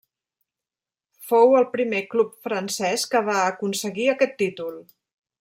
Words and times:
Fou 1.31 1.53
el 1.59 1.67
primer 1.75 1.99
club 2.15 2.33
francès 2.47 3.05
que 3.13 3.23
va 3.29 3.37
aconseguir 3.53 4.09
aquest 4.17 4.35
títol. 4.43 4.83